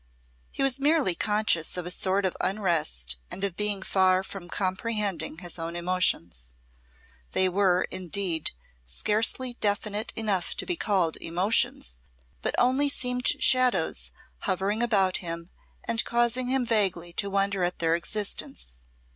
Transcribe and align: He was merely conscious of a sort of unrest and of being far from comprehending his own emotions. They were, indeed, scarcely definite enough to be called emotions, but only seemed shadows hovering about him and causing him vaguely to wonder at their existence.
He 0.49 0.63
was 0.63 0.79
merely 0.79 1.13
conscious 1.13 1.77
of 1.77 1.85
a 1.85 1.91
sort 1.91 2.25
of 2.25 2.35
unrest 2.41 3.17
and 3.29 3.43
of 3.43 3.55
being 3.55 3.83
far 3.83 4.23
from 4.23 4.49
comprehending 4.49 5.37
his 5.37 5.59
own 5.59 5.75
emotions. 5.75 6.53
They 7.33 7.47
were, 7.47 7.83
indeed, 7.91 8.49
scarcely 8.83 9.53
definite 9.53 10.11
enough 10.15 10.55
to 10.55 10.65
be 10.65 10.75
called 10.75 11.17
emotions, 11.17 11.99
but 12.41 12.55
only 12.57 12.89
seemed 12.89 13.27
shadows 13.27 14.11
hovering 14.39 14.81
about 14.81 15.17
him 15.17 15.51
and 15.83 16.03
causing 16.03 16.47
him 16.47 16.65
vaguely 16.65 17.13
to 17.13 17.29
wonder 17.29 17.63
at 17.63 17.77
their 17.77 17.93
existence. 17.93 18.81